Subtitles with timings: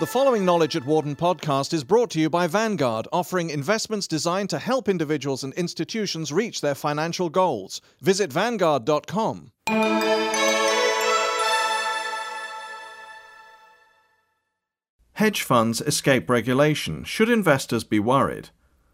[0.00, 4.50] The following Knowledge at Wharton podcast is brought to you by Vanguard, offering investments designed
[4.50, 7.80] to help individuals and institutions reach their financial goals.
[8.00, 9.52] Visit Vanguard.com.
[15.14, 17.04] Hedge funds escape regulation.
[17.04, 18.50] Should investors be worried?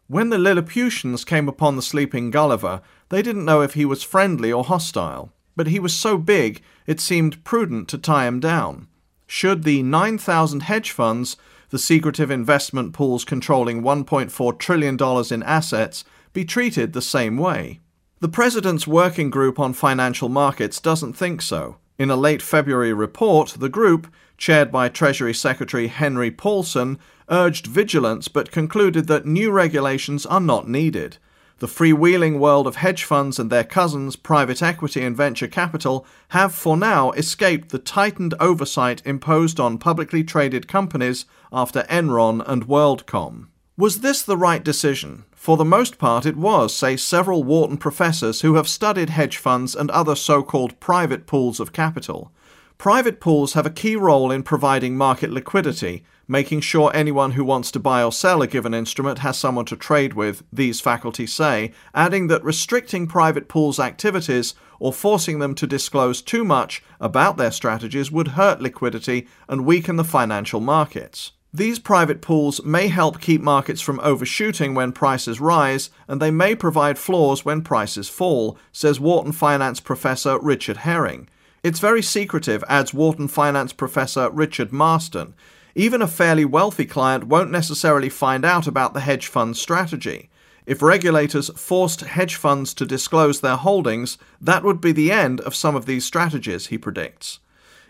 [0.07, 4.50] When the Lilliputians came upon the sleeping Gulliver, they didn't know if he was friendly
[4.52, 8.89] or hostile, but he was so big it seemed prudent to tie him down.
[9.27, 11.36] Should the 9,000 hedge funds,
[11.71, 14.96] the secretive investment pools controlling $1.4 trillion
[15.32, 17.81] in assets, be treated the same way?
[18.21, 21.76] The President's Working Group on Financial Markets doesn't think so.
[21.98, 26.98] In a late February report, the group, chaired by Treasury Secretary Henry Paulson,
[27.29, 31.18] urged vigilance but concluded that new regulations are not needed.
[31.58, 36.53] The freewheeling world of hedge funds and their cousins, private equity and venture capital, have
[36.53, 43.47] for now escaped the tightened oversight imposed on publicly traded companies after Enron and WorldCom.
[43.77, 45.25] Was this the right decision?
[45.34, 49.77] For the most part, it was, say several Wharton professors who have studied hedge funds
[49.77, 52.33] and other so called private pools of capital.
[52.78, 57.70] Private pools have a key role in providing market liquidity, making sure anyone who wants
[57.70, 61.72] to buy or sell a given instrument has someone to trade with, these faculty say,
[61.94, 67.50] adding that restricting private pools' activities or forcing them to disclose too much about their
[67.50, 71.33] strategies would hurt liquidity and weaken the financial markets.
[71.55, 76.56] These private pools may help keep markets from overshooting when prices rise, and they may
[76.56, 81.28] provide floors when prices fall, says Wharton finance professor Richard Herring.
[81.62, 85.34] It's very secretive, adds Wharton finance professor Richard Marston.
[85.75, 90.31] Even a fairly wealthy client won't necessarily find out about the hedge fund strategy.
[90.66, 95.55] If regulators forced hedge funds to disclose their holdings, that would be the end of
[95.55, 97.41] some of these strategies, he predicts.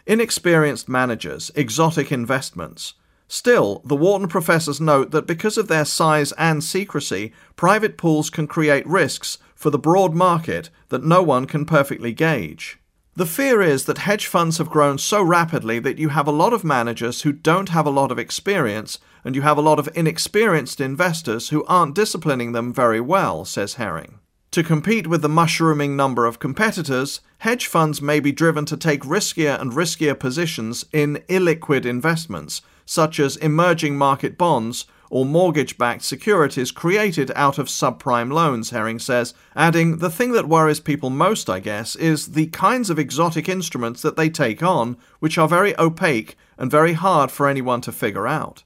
[0.06, 2.94] Inexperienced managers, exotic investments.
[3.28, 8.46] Still, the Wharton professors note that because of their size and secrecy, private pools can
[8.46, 12.78] create risks for the broad market that no one can perfectly gauge.
[13.16, 16.52] The fear is that hedge funds have grown so rapidly that you have a lot
[16.52, 19.88] of managers who don't have a lot of experience, and you have a lot of
[19.94, 24.18] inexperienced investors who aren't disciplining them very well, says Herring.
[24.50, 29.02] To compete with the mushrooming number of competitors, hedge funds may be driven to take
[29.02, 36.02] riskier and riskier positions in illiquid investments, such as emerging market bonds or mortgage backed
[36.02, 41.48] securities created out of subprime loans, Herring says, adding, The thing that worries people most,
[41.50, 45.78] I guess, is the kinds of exotic instruments that they take on, which are very
[45.78, 48.62] opaque and very hard for anyone to figure out.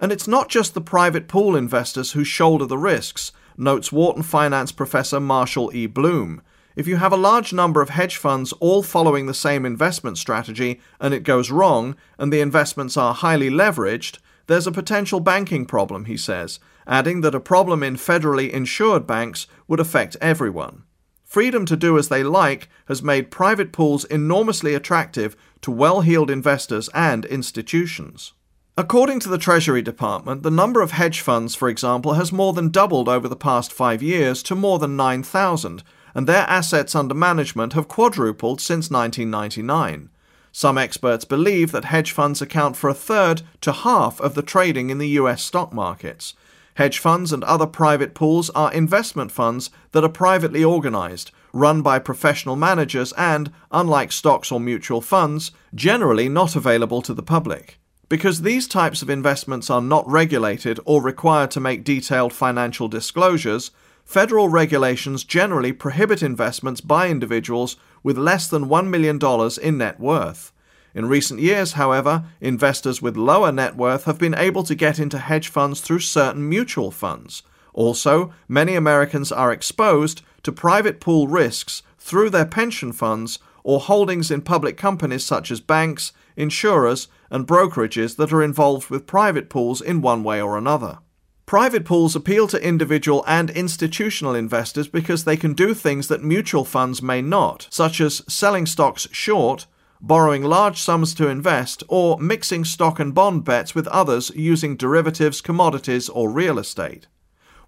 [0.00, 4.70] And it's not just the private pool investors who shoulder the risks, notes Wharton finance
[4.70, 5.86] professor Marshall E.
[5.86, 6.40] Blume.
[6.76, 10.80] If you have a large number of hedge funds all following the same investment strategy
[11.00, 16.06] and it goes wrong, and the investments are highly leveraged, there's a potential banking problem,
[16.06, 20.82] he says, adding that a problem in federally insured banks would affect everyone.
[21.24, 26.30] Freedom to do as they like has made private pools enormously attractive to well heeled
[26.30, 28.32] investors and institutions.
[28.78, 32.70] According to the Treasury Department, the number of hedge funds, for example, has more than
[32.70, 35.82] doubled over the past five years to more than 9,000,
[36.14, 40.08] and their assets under management have quadrupled since 1999.
[40.58, 44.90] Some experts believe that hedge funds account for a third to half of the trading
[44.90, 46.34] in the US stock markets.
[46.74, 52.00] Hedge funds and other private pools are investment funds that are privately organized, run by
[52.00, 57.78] professional managers, and, unlike stocks or mutual funds, generally not available to the public.
[58.08, 63.70] Because these types of investments are not regulated or required to make detailed financial disclosures,
[64.08, 69.20] federal regulations generally prohibit investments by individuals with less than $1 million
[69.62, 70.50] in net worth.
[70.94, 75.18] In recent years, however, investors with lower net worth have been able to get into
[75.18, 77.42] hedge funds through certain mutual funds.
[77.74, 84.30] Also, many Americans are exposed to private pool risks through their pension funds or holdings
[84.30, 89.82] in public companies such as banks, insurers, and brokerages that are involved with private pools
[89.82, 91.00] in one way or another.
[91.48, 96.62] Private pools appeal to individual and institutional investors because they can do things that mutual
[96.62, 99.64] funds may not, such as selling stocks short,
[99.98, 105.40] borrowing large sums to invest, or mixing stock and bond bets with others using derivatives,
[105.40, 107.06] commodities, or real estate.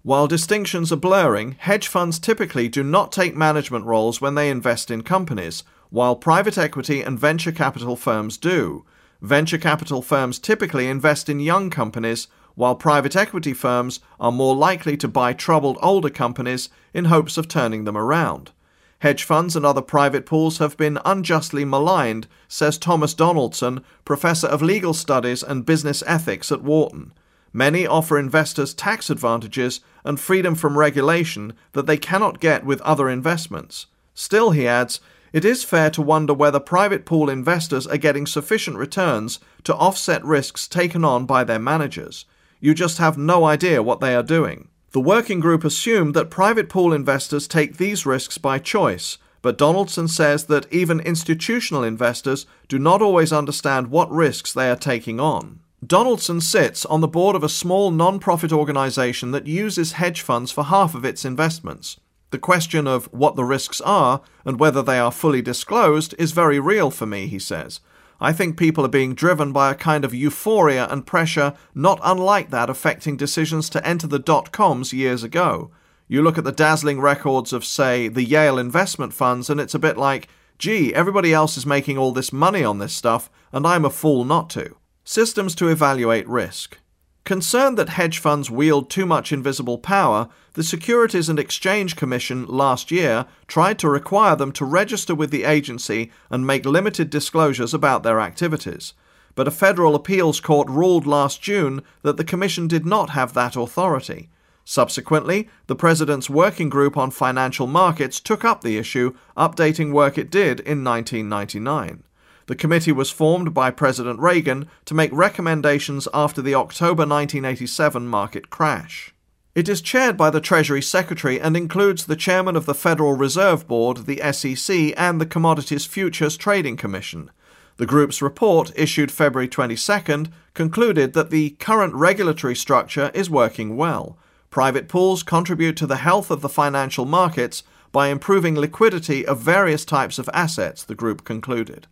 [0.03, 4.91] While distinctions are blurring, hedge funds typically do not take management roles when they invest
[4.91, 8.85] in companies, while private equity and venture capital firms do.
[9.23, 14.97] Venture capital firms typically invest in young companies while private equity firms are more likely
[14.97, 18.51] to buy troubled older companies in hopes of turning them around.
[18.99, 24.61] Hedge funds and other private pools have been unjustly maligned, says Thomas Donaldson, professor of
[24.61, 27.11] legal studies and business ethics at Wharton.
[27.51, 33.09] Many offer investors tax advantages and freedom from regulation that they cannot get with other
[33.09, 33.87] investments.
[34.13, 34.99] Still, he adds,
[35.33, 40.23] it is fair to wonder whether private pool investors are getting sufficient returns to offset
[40.23, 42.25] risks taken on by their managers.
[42.61, 44.67] You just have no idea what they are doing.
[44.91, 50.07] The working group assumed that private pool investors take these risks by choice, but Donaldson
[50.07, 55.61] says that even institutional investors do not always understand what risks they are taking on.
[55.85, 60.51] Donaldson sits on the board of a small non profit organization that uses hedge funds
[60.51, 61.99] for half of its investments.
[62.29, 66.59] The question of what the risks are and whether they are fully disclosed is very
[66.59, 67.79] real for me, he says.
[68.23, 72.51] I think people are being driven by a kind of euphoria and pressure not unlike
[72.51, 75.71] that affecting decisions to enter the dot coms years ago.
[76.07, 79.79] You look at the dazzling records of, say, the Yale investment funds, and it's a
[79.79, 80.27] bit like,
[80.59, 84.23] gee, everybody else is making all this money on this stuff, and I'm a fool
[84.23, 84.75] not to.
[85.03, 86.77] Systems to evaluate risk.
[87.23, 92.89] Concerned that hedge funds wield too much invisible power, the Securities and Exchange Commission last
[92.89, 98.01] year tried to require them to register with the agency and make limited disclosures about
[98.01, 98.93] their activities.
[99.35, 103.55] But a federal appeals court ruled last June that the Commission did not have that
[103.55, 104.29] authority.
[104.65, 110.31] Subsequently, the President's Working Group on Financial Markets took up the issue, updating work it
[110.31, 112.03] did in 1999.
[112.51, 118.49] The committee was formed by President Reagan to make recommendations after the October 1987 market
[118.49, 119.13] crash.
[119.55, 123.69] It is chaired by the Treasury Secretary and includes the chairman of the Federal Reserve
[123.69, 127.31] Board, the SEC, and the Commodities Futures Trading Commission.
[127.77, 134.17] The group's report, issued February 22nd, concluded that the current regulatory structure is working well.
[134.49, 137.63] Private pools contribute to the health of the financial markets
[137.93, 141.87] by improving liquidity of various types of assets, the group concluded.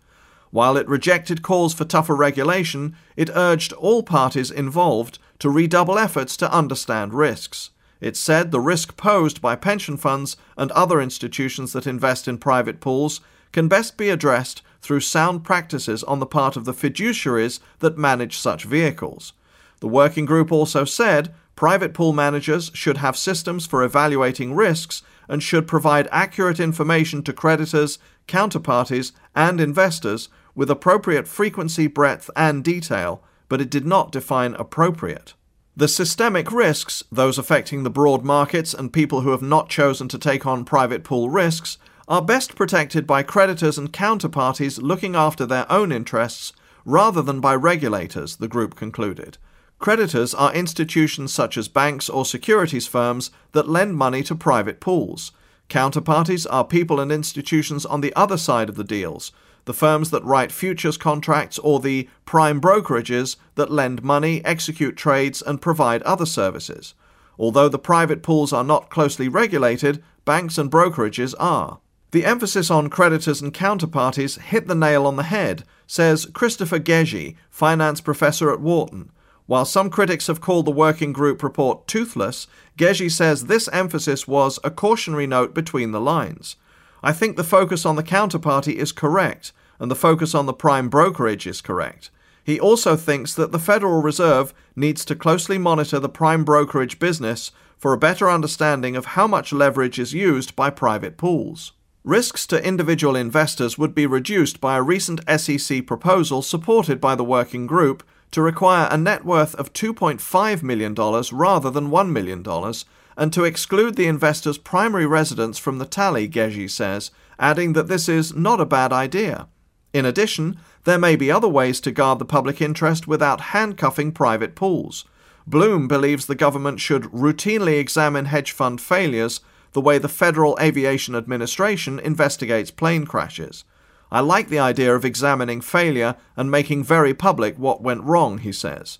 [0.51, 6.35] While it rejected calls for tougher regulation, it urged all parties involved to redouble efforts
[6.37, 7.69] to understand risks.
[8.01, 12.79] It said the risk posed by pension funds and other institutions that invest in private
[12.79, 17.97] pools can best be addressed through sound practices on the part of the fiduciaries that
[17.97, 19.33] manage such vehicles.
[19.81, 25.43] The working group also said private pool managers should have systems for evaluating risks and
[25.43, 33.21] should provide accurate information to creditors, counterparties, and investors with appropriate frequency, breadth, and detail,
[33.49, 35.33] but it did not define appropriate.
[35.75, 40.17] The systemic risks, those affecting the broad markets and people who have not chosen to
[40.17, 41.77] take on private pool risks,
[42.07, 46.53] are best protected by creditors and counterparties looking after their own interests
[46.85, 49.37] rather than by regulators, the group concluded.
[49.79, 55.31] Creditors are institutions such as banks or securities firms that lend money to private pools.
[55.69, 59.31] Counterparties are people and institutions on the other side of the deals,
[59.63, 65.41] the firms that write futures contracts, or the prime brokerages that lend money, execute trades,
[65.41, 66.93] and provide other services.
[67.37, 71.79] Although the private pools are not closely regulated, banks and brokerages are.
[72.11, 77.37] The emphasis on creditors and counterparties hit the nail on the head, says Christopher Geczy,
[77.49, 79.11] finance professor at Wharton.
[79.49, 82.45] While some critics have called the working group report toothless,
[82.77, 86.55] Geczy says this emphasis was a cautionary note between the lines.
[87.01, 90.87] I think the focus on the counterparty is correct, and the focus on the prime
[90.87, 92.11] brokerage is correct.
[92.43, 97.51] He also thinks that the Federal Reserve needs to closely monitor the prime brokerage business
[97.75, 101.71] for a better understanding of how much leverage is used by private pools.
[102.03, 107.23] Risks to individual investors would be reduced by a recent SEC proposal supported by the
[107.23, 110.93] working group to require a net worth of $2.5 million
[111.31, 112.73] rather than $1 million,
[113.17, 118.07] and to exclude the investor's primary residence from the tally, Geczy says, adding that this
[118.07, 119.47] is not a bad idea.
[119.93, 124.55] In addition, there may be other ways to guard the public interest without handcuffing private
[124.55, 125.05] pools.
[125.47, 129.41] Blume believes the government should routinely examine hedge fund failures
[129.73, 133.63] the way the Federal Aviation Administration investigates plane crashes.
[134.11, 138.51] I like the idea of examining failure and making very public what went wrong, he
[138.51, 138.99] says.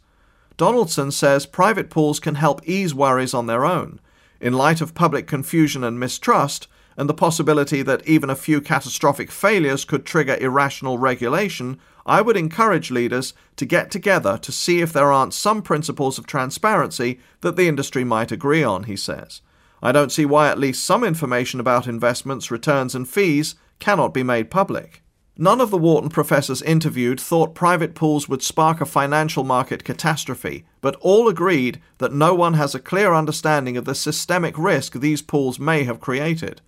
[0.58, 4.00] Donaldson says private pools can help ease worries on their own.
[4.42, 6.68] In light of public confusion and mistrust,
[7.00, 12.36] and the possibility that even a few catastrophic failures could trigger irrational regulation, I would
[12.36, 17.56] encourage leaders to get together to see if there aren't some principles of transparency that
[17.56, 19.42] the industry might agree on, he says.
[19.82, 24.24] I don't see why at least some information about investments, returns, and fees cannot be
[24.24, 25.02] made public.
[25.42, 30.66] None of the Wharton professors interviewed thought private pools would spark a financial market catastrophe,
[30.82, 35.22] but all agreed that no one has a clear understanding of the systemic risk these
[35.22, 36.60] pools may have created.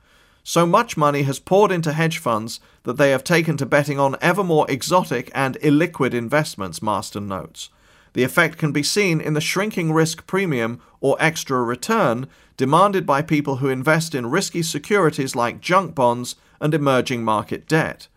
[0.44, 4.16] So much money has poured into hedge funds that they have taken to betting on
[4.22, 7.70] ever more exotic and illiquid investments, Marston notes.
[8.14, 12.28] The effect can be seen in the shrinking risk premium or extra return
[12.58, 18.08] demanded by people who invest in risky securities like junk bonds and emerging market debt.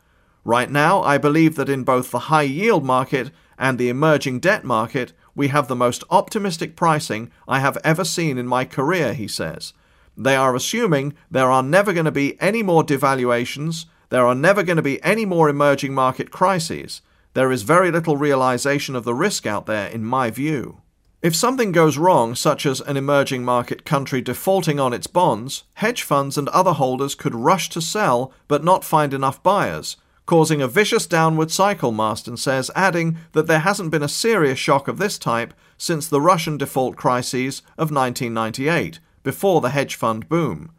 [0.44, 4.64] Right now, I believe that in both the high yield market and the emerging debt
[4.64, 9.26] market, we have the most optimistic pricing I have ever seen in my career, he
[9.26, 9.72] says.
[10.16, 14.62] They are assuming there are never going to be any more devaluations, there are never
[14.62, 17.00] going to be any more emerging market crises.
[17.34, 20.80] There is very little realization of the risk out there, in my view.
[21.20, 26.02] If something goes wrong, such as an emerging market country defaulting on its bonds, hedge
[26.02, 30.68] funds and other holders could rush to sell but not find enough buyers, causing a
[30.68, 35.18] vicious downward cycle, Marston says, adding that there hasn't been a serious shock of this
[35.18, 40.70] type since the Russian default crises of 1998, before the hedge fund boom.